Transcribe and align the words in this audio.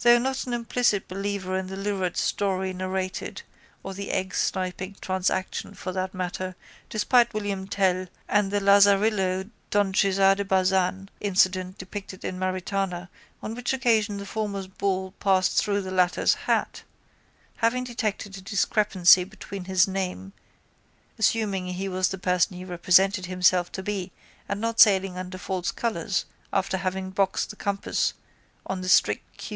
Though 0.00 0.18
not 0.20 0.46
an 0.46 0.52
implicit 0.54 1.08
believer 1.08 1.56
in 1.58 1.66
the 1.66 1.76
lurid 1.76 2.16
story 2.16 2.72
narrated 2.72 3.42
(or 3.82 3.94
the 3.94 4.12
eggsniping 4.12 5.00
transaction 5.00 5.74
for 5.74 5.90
that 5.90 6.14
matter 6.14 6.54
despite 6.88 7.34
William 7.34 7.66
Tell 7.66 8.06
and 8.28 8.52
the 8.52 8.60
Lazarillo 8.60 9.50
Don 9.70 9.92
Cesar 9.92 10.36
de 10.36 10.44
Bazan 10.44 11.08
incident 11.18 11.78
depicted 11.78 12.24
in 12.24 12.38
Maritana 12.38 13.08
on 13.42 13.56
which 13.56 13.72
occasion 13.72 14.18
the 14.18 14.24
former's 14.24 14.68
ball 14.68 15.10
passed 15.18 15.58
through 15.60 15.80
the 15.82 15.90
latter's 15.90 16.34
hat) 16.46 16.84
having 17.56 17.82
detected 17.82 18.36
a 18.38 18.42
discrepancy 18.42 19.24
between 19.24 19.64
his 19.64 19.88
name 19.88 20.32
(assuming 21.18 21.66
he 21.66 21.88
was 21.88 22.10
the 22.10 22.18
person 22.18 22.56
he 22.56 22.64
represented 22.64 23.26
himself 23.26 23.72
to 23.72 23.82
be 23.82 24.12
and 24.48 24.60
not 24.60 24.78
sailing 24.78 25.18
under 25.18 25.38
false 25.38 25.72
colours 25.72 26.24
after 26.52 26.76
having 26.76 27.10
boxed 27.10 27.50
the 27.50 27.56
compass 27.56 28.14
on 28.64 28.80
the 28.80 28.88
strict 28.88 29.38
q.t. 29.38 29.44